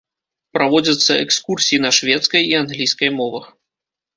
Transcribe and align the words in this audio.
Праводзяцца 0.57 1.17
экскурсіі 1.25 1.81
на 1.85 1.91
шведскай 1.99 2.43
і 2.55 2.59
англійскай 2.63 3.09
мовах. 3.19 3.45